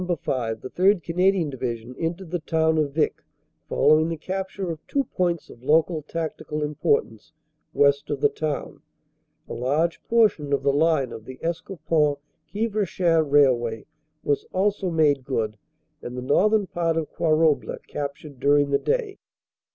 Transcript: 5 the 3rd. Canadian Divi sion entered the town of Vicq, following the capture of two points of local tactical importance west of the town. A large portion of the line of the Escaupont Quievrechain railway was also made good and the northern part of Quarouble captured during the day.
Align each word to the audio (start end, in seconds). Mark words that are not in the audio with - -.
5 0.01 0.61
the 0.61 0.69
3rd. 0.71 1.03
Canadian 1.03 1.51
Divi 1.51 1.77
sion 1.77 1.95
entered 1.99 2.31
the 2.31 2.39
town 2.39 2.79
of 2.79 2.91
Vicq, 2.91 3.21
following 3.69 4.09
the 4.09 4.17
capture 4.17 4.71
of 4.71 4.79
two 4.87 5.03
points 5.03 5.47
of 5.47 5.61
local 5.61 6.01
tactical 6.01 6.63
importance 6.63 7.33
west 7.71 8.09
of 8.09 8.19
the 8.19 8.27
town. 8.27 8.81
A 9.47 9.53
large 9.53 10.01
portion 10.05 10.53
of 10.53 10.63
the 10.63 10.73
line 10.73 11.11
of 11.11 11.25
the 11.25 11.37
Escaupont 11.43 12.17
Quievrechain 12.51 13.29
railway 13.29 13.85
was 14.23 14.43
also 14.51 14.89
made 14.89 15.23
good 15.23 15.55
and 16.01 16.17
the 16.17 16.21
northern 16.23 16.65
part 16.65 16.97
of 16.97 17.13
Quarouble 17.13 17.77
captured 17.87 18.39
during 18.39 18.71
the 18.71 18.79
day. 18.79 19.19